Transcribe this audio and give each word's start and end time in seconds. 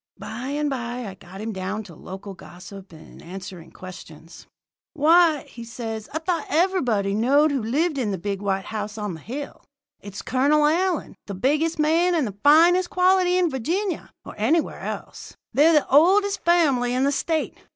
"By 0.17 0.47
and 0.47 0.67
by 0.67 1.05
I 1.07 1.13
got 1.13 1.41
him 1.41 1.53
down 1.53 1.83
to 1.83 1.93
local 1.93 2.33
gossip 2.33 2.91
and 2.91 3.21
answering 3.21 3.69
questions. 3.69 4.47
"'Why,' 4.93 5.43
says 5.63 6.07
he, 6.07 6.11
'I 6.15 6.19
thought 6.23 6.47
everybody 6.49 7.13
knowed 7.13 7.51
who 7.51 7.61
lived 7.61 7.99
in 7.99 8.09
the 8.09 8.17
big 8.17 8.41
white 8.41 8.65
house 8.65 8.97
on 8.97 9.13
the 9.13 9.19
hill. 9.19 9.63
It's 9.99 10.23
Colonel 10.23 10.65
Allyn, 10.65 11.13
the 11.27 11.35
biggest 11.35 11.77
man 11.77 12.15
and 12.15 12.25
the 12.25 12.39
finest 12.43 12.89
quality 12.89 13.37
in 13.37 13.51
Virginia, 13.51 14.09
or 14.25 14.33
anywhere 14.39 14.79
else. 14.79 15.35
They're 15.53 15.71
the 15.73 15.87
oldest 15.87 16.43
family 16.43 16.95
in 16.95 17.03
the 17.03 17.11
State. 17.11 17.59